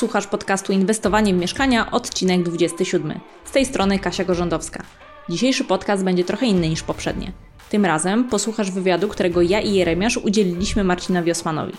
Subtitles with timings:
[0.00, 3.20] Słuchasz podcastu Inwestowanie w mieszkania, odcinek 27.
[3.44, 4.82] Z tej strony Kasia Gorządowska.
[5.28, 7.32] Dzisiejszy podcast będzie trochę inny niż poprzednie.
[7.70, 11.72] Tym razem posłuchasz wywiadu, którego ja i Jeremiasz udzieliliśmy Marcinowi Osmanowi.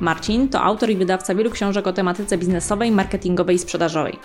[0.00, 4.18] Marcin to autor i wydawca wielu książek o tematyce biznesowej, marketingowej i sprzedażowej.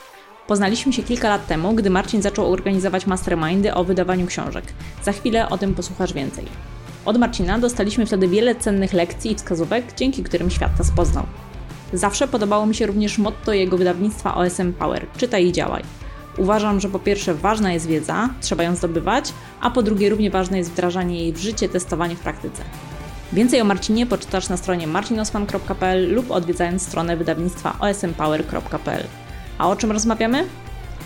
[0.47, 4.65] Poznaliśmy się kilka lat temu, gdy Marcin zaczął organizować mastermindy o wydawaniu książek.
[5.03, 6.45] Za chwilę o tym posłuchasz więcej.
[7.05, 11.25] Od Marcina dostaliśmy wtedy wiele cennych lekcji i wskazówek, dzięki którym świat nas poznał.
[11.93, 15.83] Zawsze podobało mi się również motto jego wydawnictwa OSM Power– czytaj i działaj.
[16.37, 20.57] Uważam, że po pierwsze ważna jest wiedza, trzeba ją zdobywać, a po drugie równie ważne
[20.57, 22.63] jest wdrażanie jej w życie, testowanie w praktyce.
[23.33, 29.03] Więcej o Marcinie poczytasz na stronie marcinosman.pl lub odwiedzając stronę wydawnictwa osmpower.pl.
[29.57, 30.45] A o czym rozmawiamy?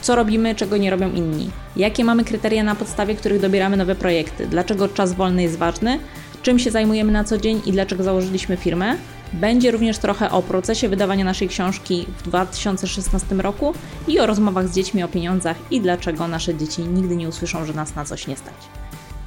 [0.02, 1.50] Co robimy, czego nie robią inni?
[1.76, 4.48] Jakie mamy kryteria, na podstawie których dobieramy nowe projekty?
[4.48, 6.00] Dlaczego czas wolny jest ważny?
[6.42, 8.98] Czym się zajmujemy na co dzień i dlaczego założyliśmy firmę?
[9.34, 13.74] Będzie również trochę o procesie wydawania naszej książki w 2016 roku
[14.08, 17.74] i o rozmowach z dziećmi o pieniądzach i dlaczego nasze dzieci nigdy nie usłyszą, że
[17.74, 18.56] nas na coś nie stać.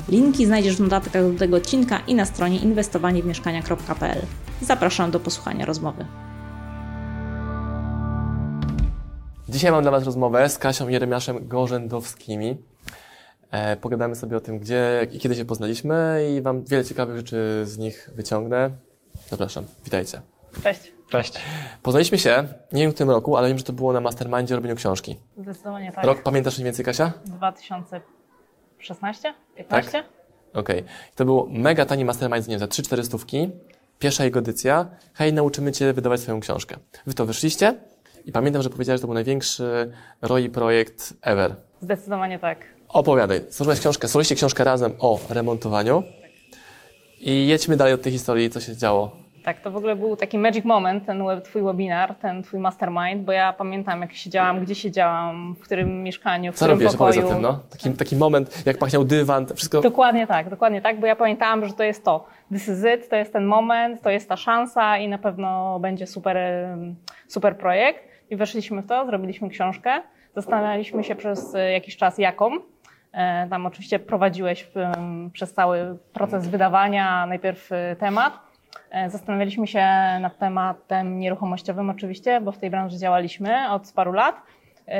[0.09, 4.21] Linki znajdziesz w notatkach do tego odcinka i na stronie inwestowaniewmieszkania.pl.
[4.63, 6.05] Zapraszam do posłuchania rozmowy.
[9.49, 12.57] Dzisiaj mam dla Was rozmowę z Kasią Jeremiaszem Gorzędowskimi.
[13.51, 17.63] E, pogadamy sobie o tym, gdzie i kiedy się poznaliśmy i Wam wiele ciekawych rzeczy
[17.65, 18.71] z nich wyciągnę.
[19.31, 20.21] Zapraszam, witajcie.
[20.63, 20.93] Cześć.
[21.11, 21.33] Cześć.
[21.83, 24.57] Poznaliśmy się, nie wiem w tym roku, ale wiem, że to było na mastermindzie o
[24.57, 25.17] robieniu książki.
[25.39, 26.05] Zdecydowanie tak.
[26.05, 27.13] Rok pamiętasz mniej więcej, Kasia?
[27.25, 29.35] 2016?
[29.57, 29.93] 15?
[29.93, 30.05] Tak.
[30.55, 30.85] Okej.
[31.17, 33.51] To był mega tani mastermind, nie wiem, za 3-4 stówki.
[33.99, 34.87] Pierwsza jego edycja.
[35.15, 36.77] Hej, nauczymy Cię wydawać swoją książkę.
[37.07, 37.75] Wy to wyszliście
[38.25, 41.57] i pamiętam, że powiedziałeś, że to był największy ROI projekt ever.
[41.83, 42.59] Zdecydowanie tak.
[42.89, 43.41] Opowiadaj.
[43.51, 46.03] Stworzyłeś książkę, stworzyliście książkę razem o remontowaniu
[47.21, 49.11] i jedźmy dalej od tej historii, co się działo.
[49.45, 53.25] Tak, to w ogóle był taki magic moment, ten web, twój webinar, ten twój mastermind,
[53.25, 56.93] bo ja pamiętam, jak siedziałam, gdzie siedziałam, w którym mieszkaniu, w Co którym robiłeś?
[56.93, 57.11] pokoju.
[57.11, 57.61] Opowiedz o tym, no.
[57.71, 59.81] Taki, taki moment, jak pachniał dywan, to wszystko...
[59.81, 62.27] Dokładnie tak, dokładnie tak, bo ja pamiętałam, że to jest to.
[62.53, 66.07] This is it, to jest ten moment, to jest ta szansa i na pewno będzie
[66.07, 66.37] super,
[67.29, 68.01] super projekt.
[68.31, 69.91] I weszliśmy w to, zrobiliśmy książkę.
[70.37, 72.51] Zastanawialiśmy się przez e, jakiś czas jaką.
[73.13, 74.69] E, Tam oczywiście prowadziłeś
[75.33, 78.39] przez cały proces wydawania najpierw e, temat.
[78.91, 79.87] E, Zastanawialiśmy się
[80.21, 84.43] nad tematem nieruchomościowym oczywiście, bo w tej branży działaliśmy od paru lat.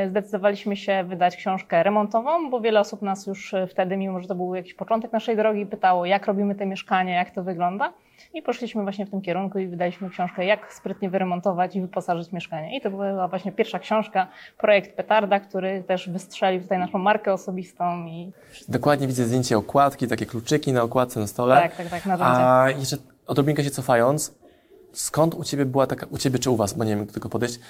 [0.09, 4.55] Zdecydowaliśmy się wydać książkę remontową, bo wiele osób nas już wtedy, mimo że to był
[4.55, 7.93] jakiś początek naszej drogi, pytało, jak robimy te mieszkania, jak to wygląda.
[8.35, 12.77] I poszliśmy właśnie w tym kierunku i wydaliśmy książkę, jak sprytnie wyremontować i wyposażyć mieszkanie.
[12.77, 18.07] I to była właśnie pierwsza książka, projekt Petarda, który też wystrzelił tutaj naszą markę osobistą
[18.07, 18.33] i
[18.69, 21.57] Dokładnie widzę zdjęcie okładki, takie kluczyki na okładce na stole.
[21.57, 22.33] tak, tak, tak, narzędzie.
[22.35, 22.97] A jeszcze
[23.27, 24.35] odrobinkę się cofając,
[24.93, 27.61] skąd u Ciebie była taka, u Ciebie czy u Was, bo nie wiem, tego podejść,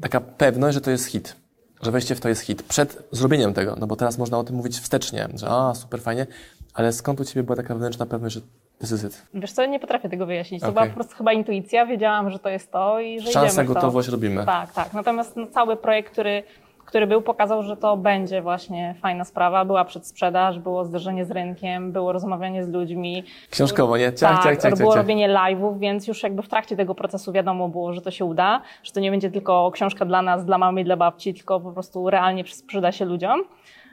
[0.00, 1.36] taka pewność, że to jest hit?
[1.82, 2.62] Że wejście w to jest hit.
[2.62, 6.26] Przed zrobieniem tego, no bo teraz można o tym mówić wstecznie, że a, super fajnie,
[6.74, 8.40] ale skąd u Ciebie była taka wewnętrzna pewność, że
[8.80, 9.26] this is it?
[9.34, 10.60] Wiesz co, nie potrafię tego wyjaśnić.
[10.60, 10.74] To Okej.
[10.74, 13.68] była po prostu chyba intuicja, wiedziałam, że to jest to i że Szansa, idziemy w
[13.68, 13.74] to.
[13.74, 14.46] gotowość, robimy.
[14.46, 14.92] Tak, tak.
[14.92, 16.42] Natomiast no, cały projekt, który,
[16.84, 19.64] który był, pokazał, że to będzie właśnie fajna sprawa.
[19.64, 23.24] Była przedsprzedaż, było zderzenie z rynkiem, było rozmawianie z ludźmi.
[23.50, 24.12] Książkowo, nie?
[24.12, 27.32] Ciach, tak, ciach, ciach, było ciach, robienie live'ów, więc już jakby w trakcie tego procesu
[27.32, 30.58] wiadomo było, że to się uda, że to nie będzie tylko książka dla nas, dla
[30.58, 33.42] mamy i dla babci, tylko po prostu realnie sprzeda się ludziom.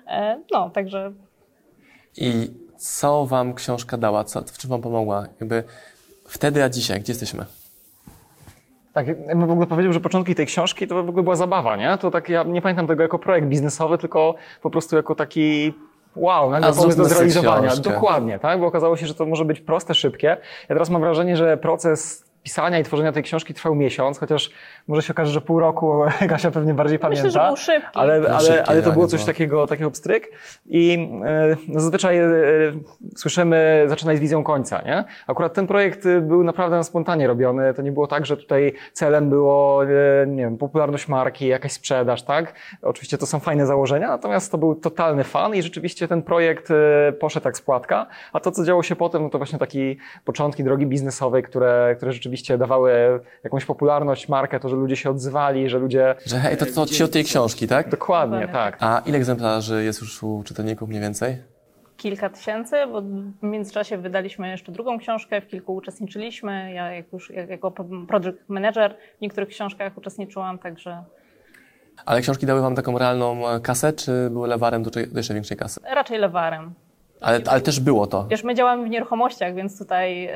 [0.07, 1.11] E, No, także
[2.17, 4.23] I co Wam książka dała?
[4.23, 5.25] Co, w czym Wam pomogła?
[5.39, 5.63] Jakby
[6.27, 7.45] wtedy, a dzisiaj, gdzie jesteśmy?
[8.93, 11.75] Tak, ja bym w ogóle powiedział, że początki tej książki to w ogóle była zabawa,
[11.75, 11.97] nie?
[11.97, 15.73] To tak, ja nie pamiętam tego jako projekt biznesowy, tylko po prostu jako taki
[16.15, 17.67] wow, nagle pomysł do zrealizowania.
[17.67, 17.93] książkę.
[17.93, 18.59] Dokładnie, tak?
[18.59, 20.27] Bo okazało się, że to może być proste, szybkie.
[20.27, 24.51] Ja teraz mam wrażenie, że proces pisania i tworzenia tej książki trwał miesiąc, chociaż
[24.87, 27.23] może się okaże, że pół roku Kasia pewnie bardziej pamięta.
[27.23, 27.89] myślę, że był szybki.
[27.93, 29.25] Ale, ale, szybki, ale to tak, było coś no.
[29.25, 30.31] takiego, takiego pstryk
[30.65, 32.29] i e, no zazwyczaj e,
[33.15, 35.03] słyszymy zaczynaj z wizją końca, nie?
[35.27, 37.73] Akurat ten projekt e, był naprawdę na spontanie robiony.
[37.73, 42.23] To nie było tak, że tutaj celem było, e, nie wiem, popularność marki, jakaś sprzedaż,
[42.23, 42.53] tak?
[42.81, 47.11] Oczywiście to są fajne założenia, natomiast to był totalny fan i rzeczywiście ten projekt e,
[47.11, 50.63] poszedł tak z płatka, a to, co działo się potem, no to właśnie taki początki
[50.63, 55.77] drogi biznesowej, które, które rzeczywiście dawały jakąś popularność, markę, to, że ludzie się odzywali, że
[55.77, 56.15] ludzie...
[56.25, 57.89] Że hej, to, to ci od tej książki, tak?
[57.89, 58.71] Dokładnie, Dokładnie.
[58.71, 58.77] tak.
[58.79, 61.51] A ile egzemplarzy jest już u czytelników mniej więcej?
[62.01, 63.01] kilka tysięcy, bo
[63.41, 66.73] w międzyczasie wydaliśmy jeszcze drugą książkę, w kilku uczestniczyliśmy.
[66.73, 67.71] Ja jak już, jak, jako
[68.07, 71.03] project manager w niektórych książkach uczestniczyłam, także
[72.05, 75.79] Ale książki dały Wam taką realną kasę, czy były lewarem do jeszcze większej kasy?
[75.93, 76.73] raczej lewarem.
[77.21, 78.25] Ale, ale też było to.
[78.29, 80.29] Wiesz, my działamy w nieruchomościach, więc tutaj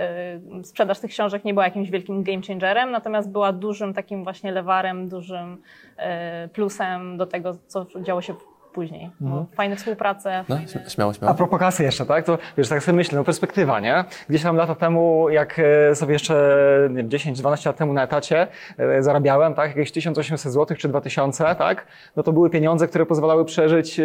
[0.59, 4.51] y, sprzedaż tych książek nie była jakimś wielkim game changerem, natomiast była dużym takim właśnie
[4.51, 8.33] lewarem, dużym y, plusem do tego, co działo się
[8.75, 9.09] później.
[9.21, 10.43] No, fajne współprace.
[10.49, 10.71] No, fajne...
[10.71, 11.33] śm- śmiało, A śmiało.
[11.35, 12.25] propos kasy jeszcze, tak?
[12.25, 14.03] To wiesz, tak sobie myślę, no perspektywa, nie?
[14.29, 15.59] Gdzieś tam lata temu, jak
[15.91, 16.35] e, sobie jeszcze
[16.89, 19.69] nie wiem, 10-12 lat temu na etacie e, zarabiałem, tak?
[19.75, 21.85] Jakieś 1800 zł czy 2000, tak?
[22.15, 24.03] No to były pieniądze, które pozwalały przeżyć e,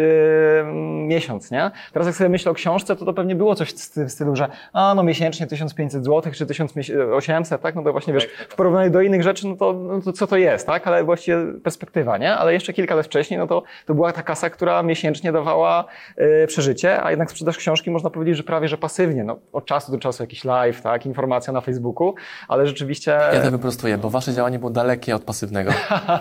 [1.07, 1.71] miesiąc, nie?
[1.93, 4.93] Teraz jak sobie myślę o książce, to to pewnie było coś w stylu, że a
[4.95, 7.75] no miesięcznie 1500 zł czy 1800, tak?
[7.75, 10.37] No to właśnie wiesz, w porównaniu do innych rzeczy, no to, no to co to
[10.37, 10.87] jest, tak?
[10.87, 12.33] Ale właściwie perspektywa, nie?
[12.35, 15.85] Ale jeszcze kilka lat wcześniej, no to, to była ta kasa, która miesięcznie dawała
[16.17, 19.91] e, przeżycie, a jednak sprzedaż książki można powiedzieć, że prawie, że pasywnie, no od czasu
[19.91, 21.05] do czasu jakiś live, tak?
[21.05, 22.15] Informacja na Facebooku,
[22.47, 23.19] ale rzeczywiście...
[23.33, 25.71] Ja to wyprostuję, bo wasze działanie było dalekie od pasywnego.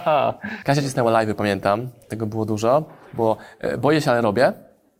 [0.64, 1.88] Kasia cisnęła live'y, pamiętam.
[2.08, 2.84] Tego było dużo,
[3.14, 4.52] bo e, boję się, ale robię.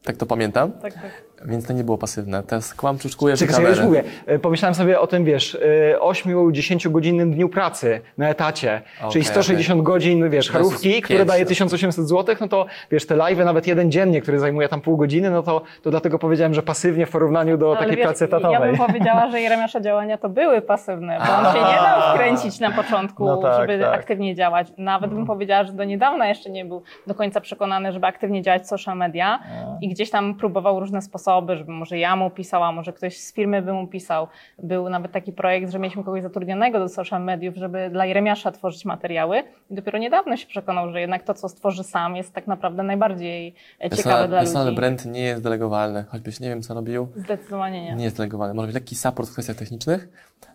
[0.04, 0.72] Tak to pamiętam.
[0.72, 1.29] Tak, tak.
[1.44, 2.42] Więc to nie było pasywne.
[2.42, 4.02] Teraz kłam, czuczkuję, że Czekaj, czekaj, już kamerę.
[4.02, 4.12] mówię.
[4.34, 5.58] E, Pomyślałem sobie o tym, wiesz,
[6.00, 11.46] 8-10 godzinnym dniu pracy na etacie, czyli Okej, 160 godzin, wiesz, Jezus, charówki, które daje
[11.46, 15.30] 1800 zł, no to wiesz, te live'y nawet jeden dziennie, który zajmuje tam pół godziny,
[15.30, 18.52] no to, to dlatego powiedziałem, że pasywnie w porównaniu do Ale takiej wiesz, pracy etatowej.
[18.52, 22.60] Ja bym powiedziała, że Jeremiasza działania to były pasywne, bo on się nie dał wkręcić
[22.60, 23.94] na początku, No tak, żeby tak.
[23.94, 24.68] aktywnie działać.
[24.78, 28.62] Nawet bym powiedziała, że do niedawna jeszcze nie był do końca przekonany, żeby aktywnie działać
[28.62, 29.38] w social media
[29.80, 33.62] i gdzieś tam próbował różne sposoby, żeby może ja mu pisała, może ktoś z firmy
[33.62, 34.26] by mu pisał.
[34.58, 38.84] Był nawet taki projekt, że mieliśmy kogoś zatrudnionego do social mediów, żeby dla Jeremiasza tworzyć
[38.84, 42.82] materiały i dopiero niedawno się przekonał, że jednak to, co stworzy sam jest tak naprawdę
[42.82, 43.54] najbardziej
[43.84, 44.76] e, ciekawe dla Personal ludzi.
[44.76, 46.04] brand nie jest delegowalny.
[46.08, 47.94] Choćbyś nie wiem, co robił, Zdecydowanie nie.
[47.94, 48.54] nie jest delegowalny.
[48.54, 50.08] Może być lekki support w kwestiach technicznych.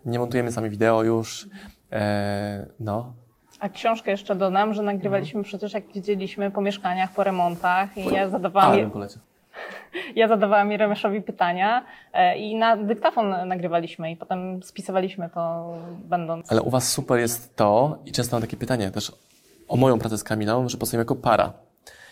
[0.05, 1.47] Nie montujemy sami wideo już.
[1.91, 3.13] E, no.
[3.59, 8.29] A książkę jeszcze dodam, że nagrywaliśmy przecież, jak widzieliśmy, po mieszkaniach, po remontach i ja
[8.29, 9.21] zadawałam, Ale bym poleciał.
[10.15, 15.73] ja zadawałam Jeremiaszowi pytania e, i na dyktafon nagrywaliśmy i potem spisywaliśmy to
[16.03, 16.51] będąc...
[16.51, 19.11] Ale u Was super jest to, i często mam takie pytanie też
[19.67, 21.53] o moją pracę z Kamilą, że pracujemy jako para.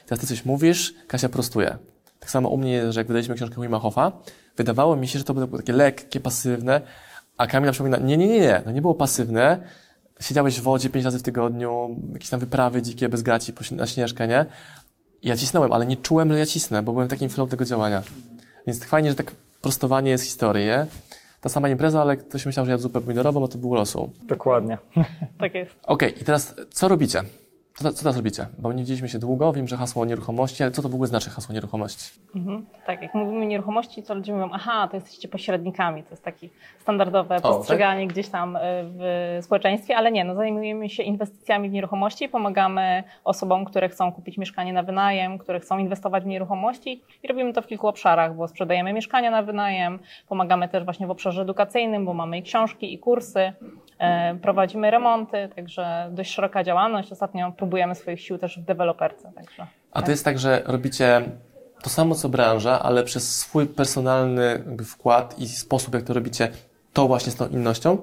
[0.05, 1.77] Teraz Ty coś mówisz, Kasia prostuje.
[2.19, 4.11] Tak samo u mnie, że jak wydaliśmy książkę Wima Hofa,
[4.57, 6.81] wydawało mi się, że to było takie lekkie, pasywne,
[7.37, 9.59] a Kamila przypomina, nie, nie, nie, nie, no nie było pasywne.
[10.19, 14.27] Siedziałeś w wodzie pięć razy w tygodniu, jakieś tam wyprawy dzikie, bez gaci na Śnieżkę,
[14.27, 14.45] nie?
[15.23, 18.03] Ja cisnąłem, ale nie czułem, że ja cisnę, bo byłem w takim flow tego działania.
[18.67, 19.31] Więc fajnie, że tak
[19.61, 20.85] prostowanie jest historii, nie?
[21.41, 24.11] Ta sama impreza, ale ktoś myślał, że ja zupę pomidorową, a to był losu.
[24.23, 24.77] Dokładnie.
[25.39, 25.71] Tak jest.
[25.83, 27.23] Okej, i teraz co robicie?
[27.83, 28.45] Co, co teraz robicie?
[28.57, 31.29] Bo nie widzieliśmy się długo, wiem, że hasło nieruchomości, ale co to w ogóle znaczy
[31.29, 32.19] hasło nieruchomości?
[32.35, 32.65] Mhm.
[32.85, 36.03] Tak, jak mówimy nieruchomości, to ludzie mówią, aha, to jesteście pośrednikami.
[36.03, 36.49] To jest takie
[36.79, 42.29] standardowe postrzeganie gdzieś tam y, w społeczeństwie, ale nie, no zajmujemy się inwestycjami w nieruchomości,
[42.29, 47.53] pomagamy osobom, które chcą kupić mieszkanie na wynajem, które chcą inwestować w nieruchomości i robimy
[47.53, 52.05] to w kilku obszarach, bo sprzedajemy mieszkania na wynajem, pomagamy też właśnie w obszarze edukacyjnym,
[52.05, 53.53] bo mamy i książki, i kursy, e,
[54.41, 57.11] prowadzimy remonty, także dość szeroka działalność.
[57.11, 59.67] Ostatnio próbujemy swoich sił też w deweloperce, także...
[59.91, 61.21] A to jest tak, że robicie
[61.83, 66.49] to samo co branża, ale przez swój personalny wkład i sposób, jak to robicie,
[66.93, 67.97] to właśnie z tą innością?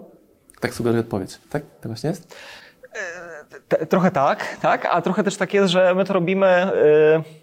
[0.61, 1.39] Tak sugeruję odpowiedź.
[1.51, 1.63] Tak?
[1.81, 2.37] Tak właśnie jest?
[3.69, 7.40] Te- Trochę tak, tak, a trochę też tak jest, że my to robimy y,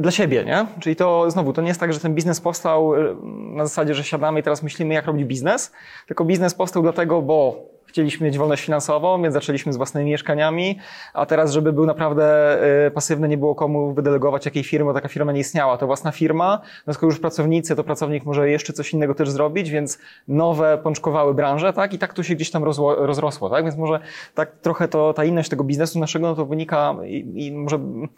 [0.00, 0.66] dla siebie, nie?
[0.80, 3.16] Czyli to znowu, to nie jest tak, że ten biznes powstał y,
[3.54, 5.72] na zasadzie, że siadamy i teraz myślimy, jak robić biznes,
[6.06, 10.78] tylko biznes powstał dlatego, bo chcieliśmy mieć wolność finansową, więc zaczęliśmy z własnymi mieszkaniami,
[11.14, 15.08] a teraz, żeby był naprawdę y, pasywny, nie było komu wydelegować jakiej firmy, bo taka
[15.08, 15.78] firma nie istniała.
[15.78, 19.70] To własna firma, no skoro już pracownicy, to pracownik może jeszcze coś innego też zrobić,
[19.70, 21.92] więc nowe pączkowały branże, tak?
[21.92, 23.64] I tak to się gdzieś tam rozło, rozrosło, tak?
[23.64, 24.00] Więc może
[24.34, 28.08] tak trochę to, ta inność tego biznesu naszego, no to wynika i, i może mm,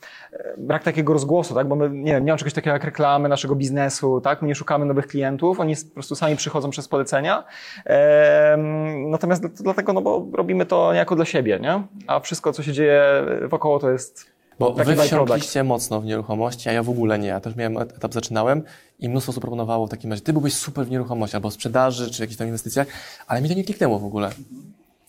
[0.59, 1.69] brak takiego rozgłosu, tak?
[1.69, 4.43] Bo my, nie wiem, nie ma czegoś takiego jak reklamy naszego biznesu, tak?
[4.43, 7.45] My nie szukamy nowych klientów, oni po prostu sami przychodzą przez polecenia.
[7.85, 11.83] Ehm, natomiast to dlatego, no bo robimy to niejako dla siebie, nie?
[12.07, 13.03] A wszystko, co się dzieje
[13.49, 14.27] wokoło, to jest
[14.59, 17.29] Bo taki wy wsiąkliście mocno w nieruchomości, a ja w ogóle nie.
[17.29, 18.63] Ja też miałem et- etap, zaczynałem
[18.99, 22.11] i mnóstwo osób proponowało w takim razie, ty byłbyś super w nieruchomości, albo w sprzedaży,
[22.11, 22.87] czy jakichś tam inwestycjach,
[23.27, 24.31] ale mi to nie kliknęło w ogóle.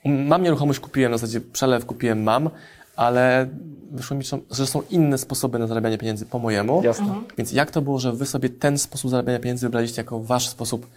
[0.05, 2.49] Mam nieruchomość, kupiłem, na zasadzie przelew kupiłem, mam,
[2.95, 3.47] ale
[3.91, 6.83] wyszło mi, że są inne sposoby na zarabianie pieniędzy po mojemu.
[6.83, 7.15] Jasne.
[7.37, 10.87] Więc jak to było, że wy sobie ten sposób zarabiania pieniędzy wybraliście jako wasz sposób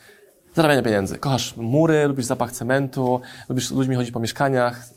[0.55, 1.19] zarabiania pieniędzy?
[1.19, 4.94] Kochasz mury, lubisz zapach cementu, lubisz ludźmi chodzić po mieszkaniach.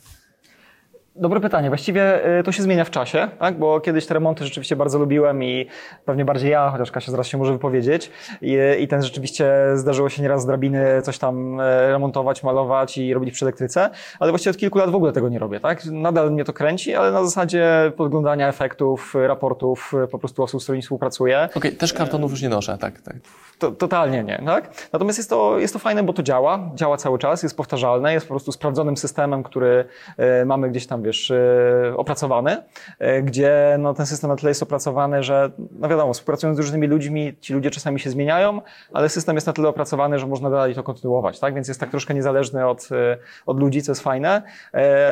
[1.20, 1.70] Dobre pytanie.
[1.70, 3.58] Właściwie y, to się zmienia w czasie, tak?
[3.58, 5.68] bo kiedyś te remonty rzeczywiście bardzo lubiłem i
[6.06, 8.12] pewnie bardziej ja, chociaż Kasia zaraz się może wypowiedzieć.
[8.42, 13.14] I, i ten rzeczywiście zdarzyło się nieraz z drabiny coś tam e, remontować, malować i
[13.14, 15.60] robić przy elektryce, ale właściwie od kilku lat w ogóle tego nie robię.
[15.60, 15.86] Tak?
[15.86, 20.82] Nadal mnie to kręci, ale na zasadzie podglądania efektów, raportów, po prostu osób, z którymi
[20.82, 21.50] współpracuję.
[21.56, 23.16] Okej, też kartonów już nie noszę, tak, tak.
[23.60, 24.70] To, totalnie nie, tak?
[24.94, 28.26] Natomiast jest to, jest to fajne, bo to działa, działa cały czas, jest powtarzalne, jest
[28.26, 29.86] po prostu sprawdzonym systemem, który
[30.18, 32.58] e, mamy gdzieś tam, wiesz, e, opracowany,
[33.00, 36.88] e, gdzie no, ten system na tyle jest opracowany, że, no wiadomo, współpracując z różnymi
[36.88, 38.62] ludźmi, ci ludzie czasami się zmieniają,
[38.94, 41.54] ale system jest na tyle opracowany, że można dalej to kontynuować, tak?
[41.54, 44.42] Więc jest tak troszkę niezależny od, e, od ludzi, co jest fajne,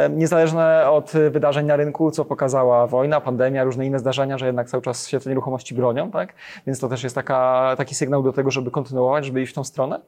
[0.10, 4.84] niezależne od wydarzeń na rynku, co pokazała wojna, pandemia, różne inne zdarzenia, że jednak cały
[4.84, 6.34] czas się te nieruchomości bronią, tak?
[6.68, 9.64] Więc to też jest taka, taki sygnał do tego, żeby kontynuować, żeby iść w tą
[9.64, 10.00] stronę.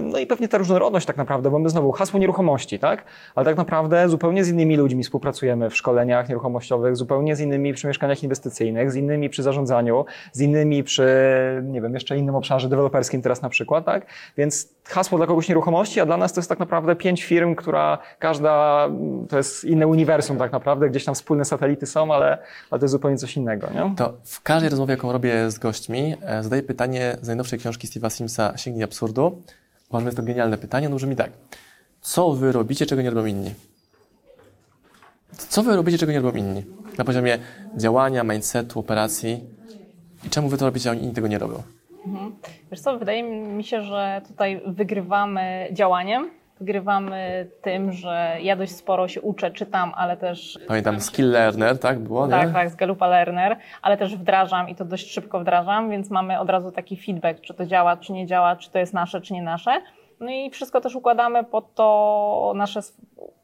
[0.00, 3.04] No i pewnie ta różnorodność tak naprawdę, bo my znowu hasło nieruchomości, tak?
[3.34, 7.86] Ale tak naprawdę zupełnie z innymi ludźmi współpracujemy w szkoleniach nieruchomościowych, zupełnie z innymi przy
[7.86, 11.08] mieszkaniach inwestycyjnych, z innymi przy zarządzaniu, z innymi przy,
[11.62, 14.06] nie wiem, jeszcze innym obszarze deweloperskim teraz na przykład, tak?
[14.36, 17.98] Więc hasło dla kogoś nieruchomości, a dla nas to jest tak naprawdę pięć firm, która
[18.18, 18.88] każda,
[19.28, 22.38] to jest inne uniwersum tak naprawdę, gdzieś tam wspólne satelity są, ale,
[22.70, 23.94] ale to jest zupełnie coś innego, nie?
[23.96, 28.10] To w każdej rozmowie, jaką robię z gośćmi, e, zadaję pytanie z najnowszej książki Steve'a
[28.10, 29.42] Simsa Sięgnij absurdu.
[29.88, 30.88] Uważam, jest to genialne pytanie.
[30.88, 31.30] No brzmi tak.
[32.00, 33.54] Co wy robicie, czego nie robią inni?
[35.38, 36.64] Co wy robicie, czego nie robią inni?
[36.98, 37.38] Na poziomie
[37.76, 39.44] działania, mindsetu, operacji.
[40.26, 41.62] I czemu wy to robicie, a inni tego nie robią?
[42.70, 46.30] Wiesz co, wydaje mi się, że tutaj wygrywamy działaniem,
[46.60, 51.98] wygrywamy tym, że ja dość sporo się uczę, czytam, ale też Pamiętam, skill learner, tak
[51.98, 52.32] było, nie?
[52.32, 56.40] tak, tak, z Galupa Learner, ale też wdrażam i to dość szybko wdrażam, więc mamy
[56.40, 59.32] od razu taki feedback, czy to działa, czy nie działa, czy to jest nasze, czy
[59.34, 59.82] nie nasze.
[60.20, 62.80] No i wszystko też układamy pod to nasze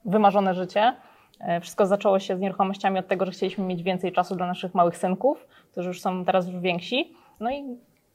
[0.05, 0.93] wymarzone życie.
[1.41, 4.75] E, Wszystko zaczęło się z nieruchomościami od tego, że chcieliśmy mieć więcej czasu dla naszych
[4.75, 7.13] małych synków, którzy już są teraz już więksi.
[7.41, 7.65] No i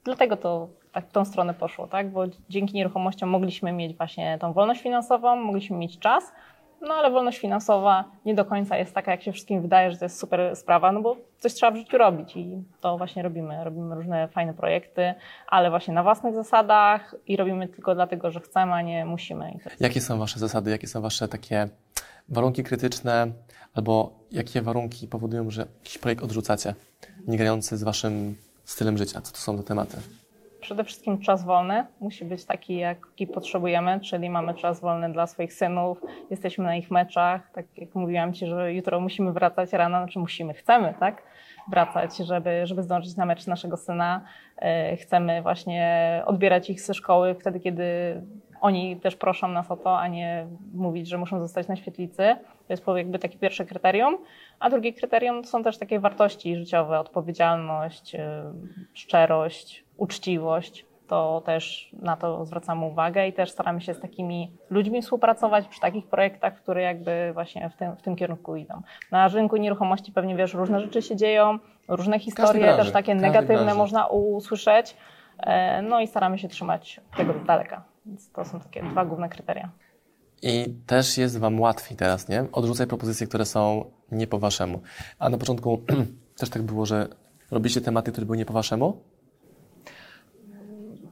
[0.04, 2.10] dlatego to tak w tą stronę poszło, tak?
[2.10, 6.32] Bo dzięki nieruchomościom mogliśmy mieć właśnie tą wolność finansową, mogliśmy mieć czas,
[6.80, 10.04] no ale wolność finansowa nie do końca jest taka, jak się wszystkim wydaje, że to
[10.04, 13.64] jest super sprawa, no bo coś trzeba w życiu robić i to właśnie robimy.
[13.64, 15.14] Robimy różne fajne projekty,
[15.46, 19.58] ale właśnie na własnych zasadach i robimy tylko dlatego, że chcemy, a nie musimy.
[19.80, 21.68] Jakie są wasze zasady, jakie są wasze takie
[22.30, 23.26] warunki krytyczne,
[23.74, 26.74] albo jakie warunki powodują, że jakiś projekt odrzucacie,
[27.26, 29.20] nie grający z waszym stylem życia?
[29.20, 29.96] Co to są za tematy?
[30.60, 35.52] Przede wszystkim czas wolny musi być taki, jaki potrzebujemy, czyli mamy czas wolny dla swoich
[35.54, 40.18] synów, jesteśmy na ich meczach, tak jak mówiłam Ci, że jutro musimy wracać rano, znaczy
[40.18, 41.22] musimy, chcemy, tak?
[41.68, 44.24] Wracać, żeby, żeby zdążyć na mecz naszego syna.
[44.56, 47.84] E, Chcemy właśnie odbierać ich ze szkoły wtedy, kiedy
[48.60, 52.36] oni też proszą nas o to, a nie mówić, że muszą zostać na świetlicy.
[52.66, 54.18] To jest jakby takie pierwsze kryterium.
[54.60, 58.18] A drugie kryterium to są też takie wartości życiowe, odpowiedzialność, y,
[58.94, 60.86] szczerość, uczciwość.
[61.06, 65.80] To też na to zwracamy uwagę i też staramy się z takimi ludźmi współpracować przy
[65.80, 68.82] takich projektach, które jakby właśnie w tym, w tym kierunku idą.
[69.10, 73.56] Na rynku nieruchomości pewnie wiesz, różne rzeczy się dzieją, różne historie, branży, też takie negatywne
[73.56, 73.74] branży.
[73.78, 74.96] można usłyszeć.
[75.38, 77.89] E, No i staramy się trzymać tego z daleka.
[78.06, 79.70] Więc to są takie dwa główne kryteria.
[80.42, 82.44] I też jest wam łatwiej teraz, nie?
[82.52, 84.80] Odrzucaj propozycje, które są nie po waszemu.
[85.18, 85.82] A na początku
[86.38, 87.08] też tak było, że
[87.50, 89.02] robiliście tematy, które były nie po waszemu,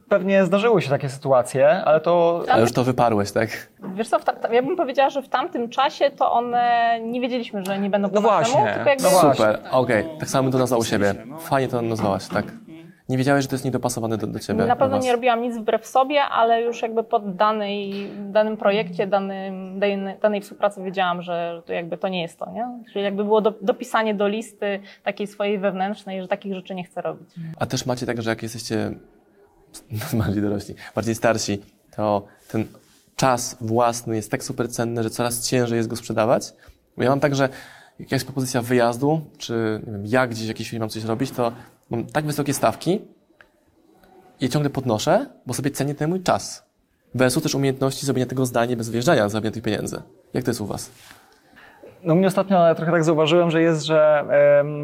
[0.09, 3.69] Pewnie zdarzyły się takie sytuacje, ale to a już to wyparłeś, tak?
[3.95, 7.79] Wiesz co, ta, ja bym powiedziała, że w tamtym czasie to one nie wiedzieliśmy, że
[7.79, 9.31] nie będą po No naszemu, właśnie, tylko jakby no właśnie.
[9.31, 10.05] Super, okej.
[10.21, 11.15] Tak samo bym to nazwał u siebie.
[11.39, 12.45] Fajnie to nazwałaś, tak.
[13.09, 14.65] Nie wiedziałeś, że to jest niedopasowane do, do ciebie.
[14.65, 15.05] na pewno was.
[15.05, 19.81] nie robiłam nic wbrew sobie, ale już jakby po danej, danym projekcie, danym,
[20.21, 22.69] danej, współpracy wiedziałam, że to jakby to nie jest to, nie?
[22.93, 27.03] Czyli jakby było do, dopisanie do listy takiej swojej wewnętrznej, że takich rzeczy nie chcę
[27.03, 27.29] robić.
[27.59, 28.91] A też macie tak, że jak jesteście
[30.25, 31.63] bardziej dorośli, bardziej starsi,
[31.97, 32.65] to ten
[33.17, 36.53] czas własny jest tak super cenny, że coraz ciężej jest go sprzedawać.
[36.97, 37.49] Bo ja mam tak, że
[37.99, 41.53] jakaś propozycja wyjazdu, czy nie wiem, ja gdzieś w jakiejś chwili mam coś robić, to
[41.91, 43.01] mam tak wysokie stawki
[44.41, 46.63] je ciągle podnoszę, bo sobie cenię ten mój czas.
[47.15, 50.03] Versus też umiejętności zrobienia tego zdania bez wyjeżdżania, zarabiania tych pieniędzy.
[50.35, 50.91] Jak to jest u was?
[52.03, 54.25] No mnie ostatnio trochę tak zauważyłem, że jest, że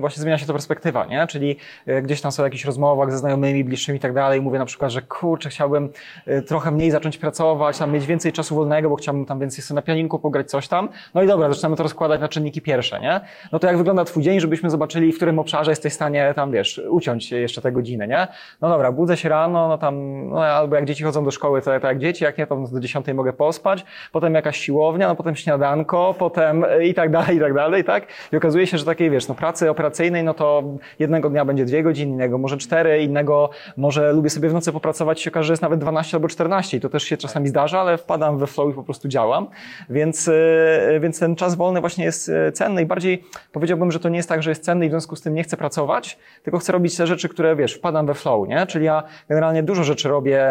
[0.01, 1.27] właśnie zmienia się to perspektywa, nie?
[1.27, 1.57] Czyli
[1.87, 4.65] e, gdzieś tam są w jakichś rozmowach ze znajomymi, bliższymi i tak dalej, mówię na
[4.65, 5.89] przykład, że kurczę, chciałbym
[6.27, 9.77] e, trochę mniej zacząć pracować, tam mieć więcej czasu wolnego, bo chciałbym tam więcej sobie
[9.77, 10.89] na pianinku pograć coś tam.
[11.15, 13.21] No i dobra, zaczynamy to rozkładać na czynniki pierwsze, nie?
[13.53, 16.53] No to jak wygląda twój dzień, żebyśmy zobaczyli, w którym obszarze jesteś w stanie tam,
[16.53, 18.27] wiesz, uciąć jeszcze te godziny, nie?
[18.61, 21.81] No dobra, budzę się rano, no tam, no albo jak dzieci chodzą do szkoły, to,
[21.81, 25.37] to jak dzieci, jak nie, to do dziesiątej mogę pospać, potem jakaś siłownia, no potem
[25.37, 28.07] śniadanko, potem e, i tak tak dalej, i tak dalej, tak?
[28.33, 30.63] I okazuje się, że takiej, wiesz, no pracy operacyjnej, no to
[30.99, 35.21] jednego dnia będzie dwie godziny, innego może cztery, innego może lubię sobie w nocy popracować,
[35.21, 37.99] się okaże, że jest nawet 12 albo 14 i to też się czasami zdarza, ale
[37.99, 39.47] wpadam we flow i po prostu działam,
[39.91, 44.09] więc, e, więc ten czas wolny właśnie jest e, cenny i bardziej powiedziałbym, że to
[44.09, 46.59] nie jest tak, że jest cenny i w związku z tym nie chcę pracować, tylko
[46.59, 48.67] chcę robić te rzeczy, które, wiesz, wpadam we flow, nie?
[48.67, 50.43] Czyli ja generalnie dużo rzeczy robię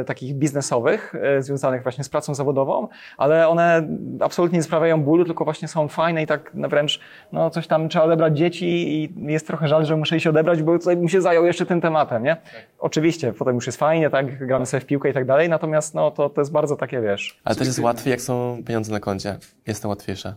[0.00, 3.88] e, takich biznesowych, związanych właśnie z pracą zawodową, ale one
[4.20, 7.00] absolutnie nie sprawiają bólu, tylko właśnie są fajne i tak wręcz,
[7.32, 10.78] no coś tam trzeba odebrać dzieci i jest trochę żal, że muszę iść odebrać, bo
[10.78, 12.36] tutaj bym się zajął jeszcze tym tematem, nie?
[12.36, 12.66] Tak.
[12.78, 16.10] Oczywiście, potem już jest fajnie, tak, gramy sobie w piłkę i tak dalej, natomiast no
[16.10, 17.40] to, to jest bardzo takie, wiesz...
[17.44, 19.38] Ale też jest łatwiej, jak są pieniądze na koncie.
[19.66, 20.34] Jest to łatwiejsze.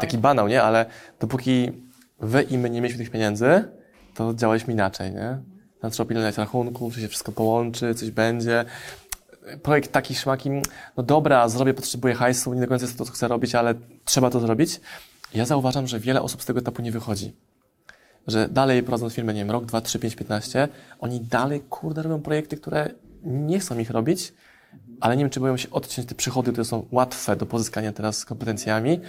[0.00, 0.62] Taki banał, nie?
[0.62, 0.86] Ale
[1.20, 1.72] dopóki
[2.20, 3.64] wy i my nie mieliśmy tych pieniędzy,
[4.14, 5.38] to działaliśmy inaczej, nie?
[5.82, 8.64] Na trzeba pilnować rachunków, czy się wszystko połączy, coś będzie
[9.62, 10.50] projekt taki szmaki,
[10.96, 14.30] no dobra, zrobię, potrzebuję hajsu, nie do końca jest to, co chcę robić, ale trzeba
[14.30, 14.80] to zrobić.
[15.34, 17.36] Ja zauważam, że wiele osób z tego etapu nie wychodzi.
[18.26, 20.68] Że dalej prowadząc firmę, nie wiem, rok, dwa, trzy, pięć, piętnaście,
[20.98, 22.90] oni dalej, kurde, robią projekty, które
[23.22, 24.32] nie chcą ich robić,
[25.00, 28.18] ale nie wiem, czy boją się odciąć te przychody, które są łatwe do pozyskania teraz
[28.18, 29.00] z kompetencjami,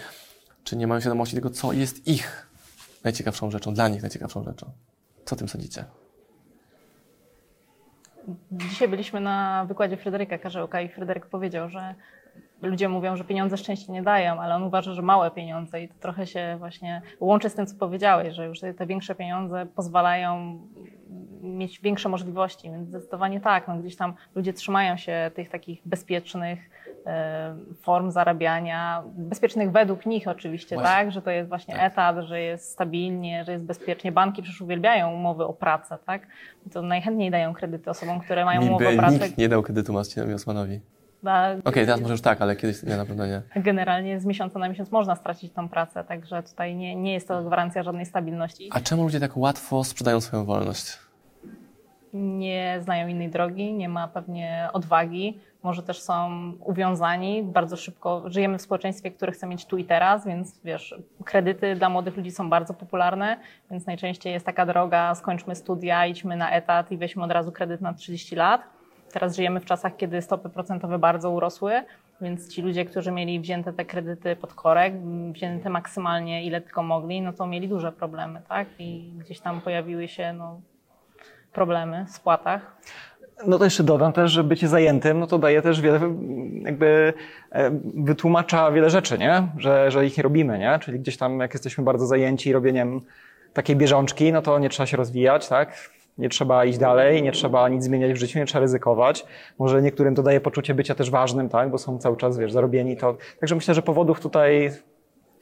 [0.63, 2.47] czy nie mają świadomości tego, co jest ich
[3.03, 4.71] najciekawszą rzeczą, dla nich najciekawszą rzeczą.
[5.25, 5.85] Co o tym sądzicie?
[8.51, 11.95] Dzisiaj byliśmy na wykładzie Fryderyka Karzełka i Fryderyk powiedział, że
[12.61, 15.93] ludzie mówią, że pieniądze szczęście nie dają, ale on uważa, że małe pieniądze i to
[15.99, 20.59] trochę się właśnie łączy z tym, co powiedziałeś, że już te większe pieniądze pozwalają
[21.43, 26.59] mieć większe możliwości, więc zdecydowanie tak, no gdzieś tam ludzie trzymają się tych takich bezpiecznych
[27.05, 30.91] e, form zarabiania, bezpiecznych według nich oczywiście, właśnie.
[30.91, 31.91] tak, że to jest właśnie tak.
[31.91, 34.11] etat, że jest stabilnie, że jest bezpiecznie.
[34.11, 36.27] Banki przecież uwielbiają umowy o pracę, tak,
[36.73, 39.19] to najchętniej dają kredyty osobom, które mają umowę o pracę.
[39.19, 40.79] Nikt nie dał kredytu Marcinowi Osmanowi.
[41.23, 43.41] Okej, okay, teraz może już tak, ale kiedyś nie, na pewno nie.
[43.55, 47.43] Generalnie z miesiąca na miesiąc można stracić tą pracę, także tutaj nie, nie jest to
[47.43, 48.69] gwarancja żadnej stabilności.
[48.71, 50.97] A czemu ludzie tak łatwo sprzedają swoją wolność?
[52.13, 58.57] Nie znają innej drogi, nie ma pewnie odwagi, może też są uwiązani, bardzo szybko żyjemy
[58.57, 62.49] w społeczeństwie, które chce mieć tu i teraz, więc wiesz, kredyty dla młodych ludzi są
[62.49, 63.37] bardzo popularne,
[63.71, 67.81] więc najczęściej jest taka droga, skończmy studia, idźmy na etat i weźmy od razu kredyt
[67.81, 68.61] na 30 lat.
[69.13, 71.83] Teraz żyjemy w czasach, kiedy stopy procentowe bardzo urosły,
[72.21, 74.93] więc ci ludzie, którzy mieli wzięte te kredyty pod korek,
[75.31, 78.67] wzięte maksymalnie ile tylko mogli, no to mieli duże problemy, tak?
[78.79, 80.61] I gdzieś tam pojawiły się no,
[81.53, 82.77] problemy w spłatach.
[83.47, 85.99] No to jeszcze dodam też, że bycie zajętym, no to daje też wiele,
[86.61, 87.13] jakby
[87.51, 89.47] e, wytłumacza wiele rzeczy, nie?
[89.57, 90.79] Że, że ich nie robimy, nie?
[90.81, 93.01] Czyli gdzieś tam, jak jesteśmy bardzo zajęci robieniem
[93.53, 95.89] takiej bieżączki, no to nie trzeba się rozwijać, tak?
[96.17, 99.25] nie trzeba iść dalej, nie trzeba nic zmieniać w życiu, nie trzeba ryzykować.
[99.59, 102.97] Może niektórym to daje poczucie bycia też ważnym, tak, bo są cały czas, wiesz, zarobieni
[102.97, 103.17] to.
[103.39, 104.71] Także myślę, że powodów tutaj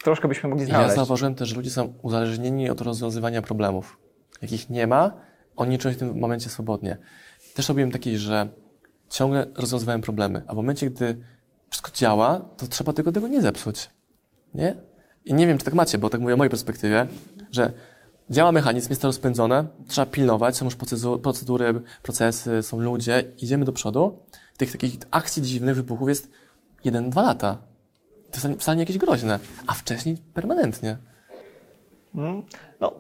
[0.04, 0.90] troszkę byśmy mogli znaleźć.
[0.90, 3.98] Ja zauważyłem też, że ludzie są uzależnieni od rozwiązywania problemów.
[4.42, 5.12] Jakich nie ma,
[5.62, 6.98] oni czują się w tym momencie swobodnie.
[7.54, 8.50] Też robiłem taki, że
[9.10, 11.18] ciągle rozwiązywałem problemy, a w momencie, gdy
[11.70, 13.90] wszystko działa, to trzeba tego, tego nie zepsuć.
[14.54, 14.76] Nie?
[15.26, 17.08] I nie wiem, czy tak macie, bo tak mówię o mojej perspektywie,
[17.52, 17.74] że
[18.30, 20.76] Działa mechanizm, jest to rozpędzone, trzeba pilnować, są już
[21.22, 24.20] procedury, procesy, są ludzie, idziemy do przodu.
[24.58, 26.32] Tych takich akcji dziwnych wybuchów jest
[26.84, 27.58] jeden, dwa lata.
[28.32, 30.98] To wcale nie jakieś groźne, a wcześniej permanentnie.
[32.14, 32.44] Hmm.
[32.82, 32.94] No,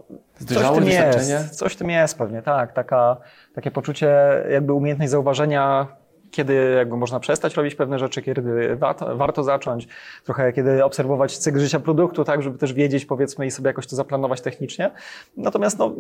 [0.47, 2.73] coś w tym jest, coś w tym jest pewnie, tak.
[2.73, 3.17] Taka,
[3.55, 4.15] takie poczucie
[4.51, 5.87] jakby umiejętność zauważenia
[6.31, 9.87] kiedy jakby można przestać robić pewne rzeczy, kiedy warto, warto zacząć,
[10.23, 13.95] trochę kiedy obserwować cykl życia produktu, tak, żeby też wiedzieć, powiedzmy, i sobie jakoś to
[13.95, 14.91] zaplanować technicznie.
[15.37, 15.95] Natomiast no,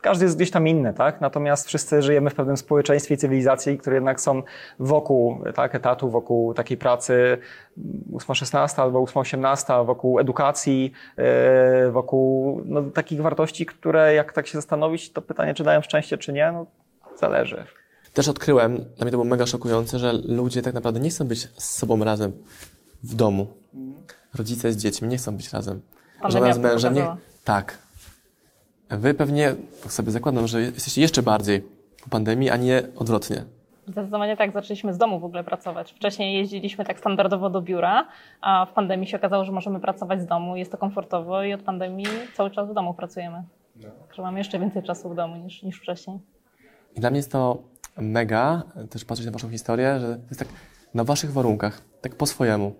[0.00, 1.20] każdy jest gdzieś tam inny, tak?
[1.20, 4.42] Natomiast wszyscy żyjemy w pewnym społeczeństwie i cywilizacji, które jednak są
[4.78, 7.38] wokół tak, etatu, wokół takiej pracy
[8.12, 15.12] 8-16 albo 8-18, wokół edukacji, e, wokół no, takich wartości, które jak tak się zastanowić,
[15.12, 16.66] to pytanie, czy dają szczęście, czy nie, no,
[17.16, 17.81] zależy.
[18.12, 21.38] Też odkryłem, dla mnie to było mega szokujące, że ludzie tak naprawdę nie chcą być
[21.40, 22.32] z sobą razem
[23.02, 23.46] w domu.
[24.34, 25.80] Rodzice z dziećmi nie chcą być razem.
[26.28, 27.06] Żona z mężem nie...
[27.44, 27.78] Tak.
[28.90, 31.60] Wy pewnie, tak sobie zakładam, że jesteście jeszcze bardziej
[32.04, 33.44] po pandemii, a nie odwrotnie.
[33.88, 35.92] Zdecydowanie tak, zaczęliśmy z domu w ogóle pracować.
[35.92, 38.08] Wcześniej jeździliśmy tak standardowo do biura,
[38.40, 41.62] a w pandemii się okazało, że możemy pracować z domu, jest to komfortowo i od
[41.62, 43.42] pandemii cały czas w domu pracujemy.
[43.76, 43.88] No.
[44.14, 46.18] Że mamy jeszcze więcej czasu w domu niż, niż wcześniej.
[46.96, 47.62] I dla mnie jest to
[47.96, 50.48] mega też patrzeć na Waszą historię, że to jest tak
[50.94, 52.74] na Waszych warunkach, tak po swojemu.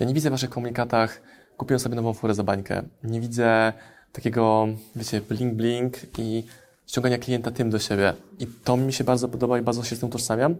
[0.00, 1.20] Ja nie widzę w Waszych komunikatach,
[1.56, 2.82] kupiłem sobie nową furę za bańkę.
[3.04, 3.72] Nie widzę
[4.12, 6.44] takiego, wiecie, bling-bling i
[6.86, 8.12] ściągania klienta tym do siebie.
[8.38, 10.56] I to mi się bardzo podoba i bardzo się z tym utożsamiam.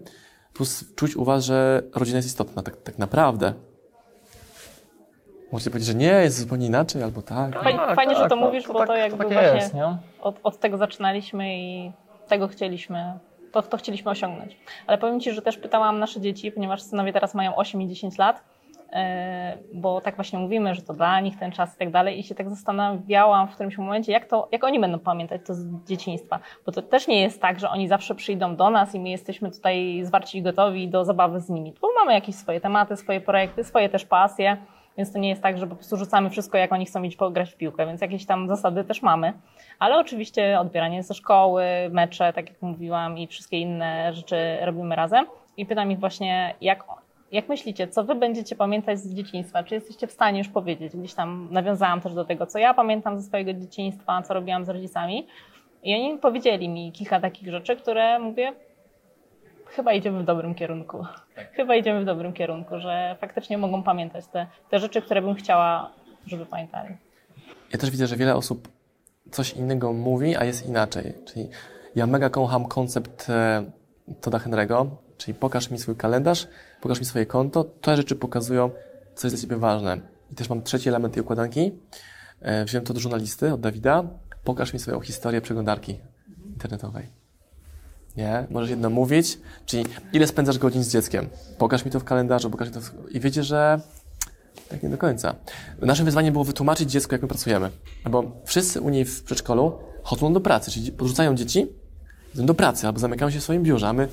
[0.54, 3.52] Plus czuć u Was, że rodzina jest istotna, tak, tak naprawdę.
[5.52, 7.62] Możecie powiedzieć, że nie, jest zupełnie inaczej, albo tak.
[7.62, 9.96] Fajnie, fajnie że to mówisz, bo to tak- jakby takie właśnie jest, nie?
[10.20, 11.92] od, od tego zaczynaliśmy i
[12.28, 13.18] tego chcieliśmy,
[13.62, 14.56] to, to chcieliśmy osiągnąć.
[14.86, 18.18] Ale powiem Ci, że też pytałam nasze dzieci, ponieważ synowie teraz mają 8 i 10
[18.18, 18.44] lat,
[18.92, 22.18] e, bo tak właśnie mówimy, że to dla nich ten czas i tak dalej.
[22.18, 25.84] I się tak zastanawiałam w którymś momencie, jak, to, jak oni będą pamiętać to z
[25.84, 29.08] dzieciństwa, bo to też nie jest tak, że oni zawsze przyjdą do nas i my
[29.08, 33.20] jesteśmy tutaj zwarci i gotowi do zabawy z nimi, bo mamy jakieś swoje tematy, swoje
[33.20, 34.56] projekty, swoje też pasje,
[34.98, 37.50] więc to nie jest tak, że po prostu rzucamy wszystko, jak oni chcą iść pograć
[37.50, 39.32] w piłkę, więc jakieś tam zasady też mamy.
[39.78, 45.26] Ale oczywiście odbieranie ze szkoły, mecze, tak jak mówiłam, i wszystkie inne rzeczy robimy razem.
[45.56, 46.84] I pytam ich właśnie, jak,
[47.32, 49.62] jak myślicie, co wy będziecie pamiętać z dzieciństwa?
[49.62, 50.96] Czy jesteście w stanie już powiedzieć?
[50.96, 54.68] Gdzieś tam nawiązałam też do tego, co ja pamiętam ze swojego dzieciństwa, co robiłam z
[54.68, 55.26] rodzicami.
[55.82, 58.52] I oni powiedzieli mi kilka takich rzeczy, które mówię,
[59.76, 61.06] chyba idziemy w dobrym kierunku.
[61.52, 65.90] Chyba idziemy w dobrym kierunku, że faktycznie mogą pamiętać te, te rzeczy, które bym chciała,
[66.26, 66.96] żeby pamiętali.
[67.72, 68.68] Ja też widzę, że wiele osób
[69.30, 71.14] coś innego mówi, a jest inaczej.
[71.26, 71.48] Czyli
[71.94, 73.64] ja mega kocham koncept e,
[74.20, 74.86] Toda Henry'ego,
[75.18, 76.48] czyli pokaż mi swój kalendarz,
[76.80, 77.64] pokaż mi swoje konto.
[77.64, 78.70] Te rzeczy pokazują,
[79.14, 80.00] co jest dla Ciebie ważne.
[80.32, 81.72] I też mam trzeci element tej układanki.
[82.40, 84.04] E, wziąłem to do żurnalisty, od Dawida.
[84.44, 85.98] Pokaż mi swoją historię przeglądarki
[86.46, 87.25] internetowej.
[88.16, 88.46] Nie?
[88.50, 91.28] Możesz jedno mówić, czyli ile spędzasz godzin z dzieckiem.
[91.58, 92.92] Pokaż mi to w kalendarzu, pokaż mi to w...
[93.10, 93.80] i wiecie, że
[94.68, 95.34] tak nie do końca.
[95.82, 97.70] Naszym wyzwaniem było wytłumaczyć dziecku, jak my pracujemy.
[98.04, 101.66] No Bo wszyscy u niej w przedszkolu chodzą do pracy, czyli podrzucają dzieci,
[102.34, 104.08] idą do pracy albo zamykają się w swoim biurze, a my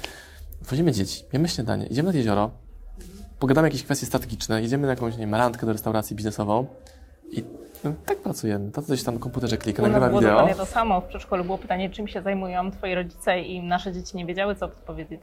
[0.63, 2.51] wchodzimy dzieci, jemy śniadanie, idziemy nad jezioro,
[3.39, 6.67] pogadamy jakieś kwestie strategiczne, idziemy na jakąś, nie wiem, randkę do restauracji biznesową
[7.39, 7.43] i
[7.83, 8.71] no, tak pracujemy.
[8.71, 10.33] To coś tam komputerze klika, nas nagrywa było wideo.
[10.33, 11.01] dokładnie to samo.
[11.01, 14.65] W przedszkolu było pytanie, czym się zajmują twoi rodzice i nasze dzieci nie wiedziały, co
[14.65, 15.21] odpowiedzieć.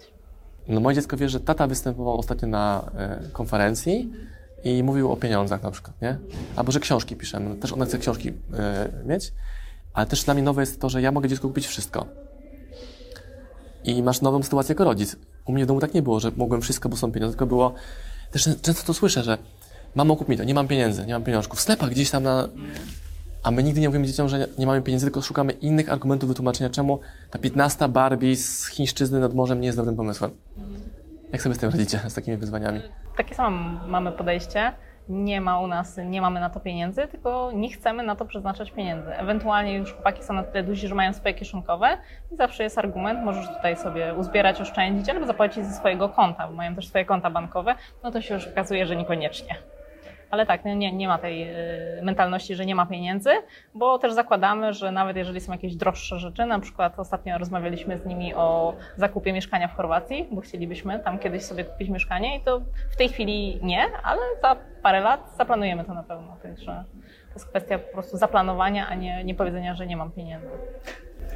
[0.69, 4.13] No moje dziecko wie, że tata występował ostatnio na e, konferencji
[4.65, 6.19] i mówił o pieniądzach na przykład, nie?
[6.57, 7.49] Albo, że książki piszemy.
[7.49, 9.33] No, Też ona chce książki e, mieć,
[9.95, 12.07] ale też dla mnie nowe jest to, że ja mogę dziecku kupić wszystko.
[13.85, 15.17] I masz nową sytuację jako rodzic.
[15.45, 17.75] U mnie w domu tak nie było, że mogłem wszystko, bo są pieniądze, tylko było...
[18.31, 19.39] Też często to słyszę, że
[19.95, 21.59] mamo kup mi to, nie mam pieniędzy, nie mam pieniążków.
[21.59, 22.49] W sklepach gdzieś tam na...
[23.43, 26.71] A my nigdy nie mówimy dzieciom, że nie- mamy pieniędzy, tylko szukamy innych argumentów wytłumaczenia,
[26.71, 27.01] czemu
[27.31, 30.31] ta 15 Barbie z chińszczyzny nad morzem nie jest dobrym pomysłem.
[31.33, 32.81] Jak sobie z tym radzicie, z takimi wyzwaniami?
[33.17, 34.73] Takie samo mamy podejście.
[35.09, 38.71] Nie ma u nas, nie mamy na to pieniędzy, tylko nie chcemy na to przeznaczać
[38.71, 39.15] pieniędzy.
[39.15, 41.99] Ewentualnie już chłopaki są na tyle duzi, że mają swoje kieszonkowe
[42.33, 46.55] i zawsze jest argument, możesz tutaj sobie uzbierać, oszczędzić albo zapłacić ze swojego konta, bo
[46.55, 49.55] mają też swoje konta bankowe, no to się już okazuje, że niekoniecznie.
[50.31, 51.51] Ale tak, nie, nie, ma tej
[51.99, 53.31] y, mentalności, że nie ma pieniędzy,
[53.75, 58.07] bo też zakładamy, że nawet jeżeli są jakieś droższe rzeczy, na przykład ostatnio rozmawialiśmy z
[58.07, 62.61] nimi o zakupie mieszkania w Chorwacji, bo chcielibyśmy tam kiedyś sobie kupić mieszkanie i to
[62.91, 66.37] w tej chwili nie, ale za parę lat zaplanujemy to na pewno.
[66.43, 66.85] Także
[67.29, 70.49] to jest kwestia po prostu zaplanowania, a nie, nie powiedzenia, że nie mam pieniędzy.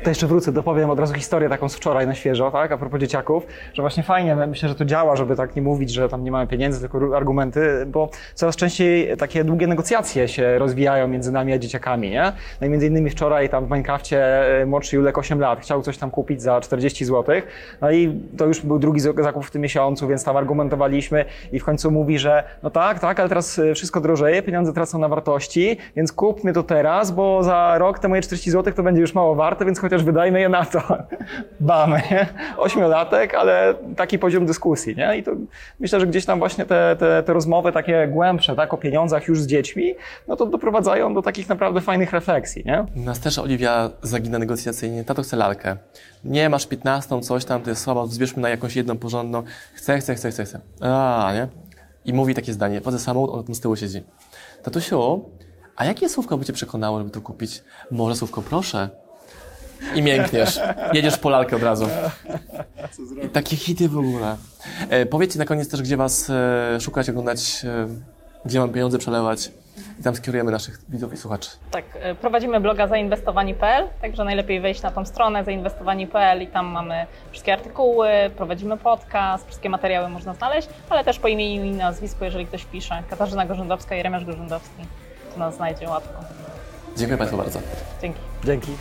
[0.02, 3.00] To jeszcze wrócę, dopowiem od razu historię taką z wczoraj na świeżo, tak, a propos
[3.00, 6.30] dzieciaków, że właśnie fajnie, myślę, że to działa, żeby tak nie mówić, że tam nie
[6.30, 11.59] mamy pieniędzy, tylko argumenty, bo coraz częściej takie długie negocjacje się rozwijają między nami a
[11.59, 12.33] dzieciakami, nie?
[12.61, 14.20] No i między innymi wczoraj tam w Minecrafcie
[14.61, 17.37] e, młodszy Julek 8 lat chciał coś tam kupić za 40 zł,
[17.80, 21.64] no i to już był drugi zakup w tym miesiącu, więc tam argumentowaliśmy i w
[21.64, 25.76] końcu mówi, że no tak, tak, ale teraz e, wszystko drożeje, pieniądze tracą na wartości,
[25.96, 29.35] więc kupmy to teraz, bo za rok te moje 40 zł to będzie już mało
[29.35, 30.81] warte, więc chociaż wydajmy je na to.
[31.61, 32.27] Bamy, nie?
[32.57, 35.16] Ośmiolatek, ale taki poziom dyskusji, nie?
[35.16, 35.31] I to
[35.81, 39.40] myślę, że gdzieś tam właśnie te, te, te rozmowy takie głębsze, tak, o pieniądzach już
[39.40, 39.94] z dziećmi,
[40.29, 42.87] no to doprowadzają do takich naprawdę fajnych refleksji, nie?
[42.97, 45.05] Nas też Oliwia zagina negocjacyjnie.
[45.05, 45.77] Tato chce lalkę.
[46.25, 49.42] Nie, masz 15, coś tam, to jest słabo, zbierzmy na jakąś jedną porządną.
[49.75, 50.61] Chcę, chcę, chcę, chcę, chcę.
[50.81, 51.49] A, nie?
[52.05, 52.81] I mówi takie zdanie.
[52.81, 54.03] Wchodzę samochód, on tam z tyłu siedzi.
[54.62, 55.25] Tatusiu,
[55.77, 57.62] a jakie słówko by cię przekonało, żeby to kupić?
[57.90, 58.88] Może słówko proszę?
[59.94, 60.61] I miękniesz.
[60.92, 61.88] Jedziesz po lalkę od razu.
[63.25, 64.37] I takie hity w ogóle.
[64.88, 67.88] E, powiedzcie na koniec też, gdzie was e, szukać, oglądać, e,
[68.44, 69.51] gdzie mam pieniądze przelewać.
[70.01, 71.51] I tam skierujemy naszych widzów i słuchaczy.
[71.70, 77.07] Tak, y, prowadzimy bloga zainwestowani.pl, także najlepiej wejść na tą stronę zainwestowani.pl i tam mamy
[77.31, 82.47] wszystkie artykuły, prowadzimy podcast, wszystkie materiały można znaleźć, ale też po imieniu i nazwisku, jeżeli
[82.47, 84.83] ktoś pisze, Katarzyna Gorzędowska i Remiasz Gorzędowski,
[85.35, 86.14] to nas znajdzie łatwo.
[86.97, 87.61] Dziękuję Państwu bardzo.
[88.03, 88.20] Dzięki.
[88.44, 88.73] Dzięki.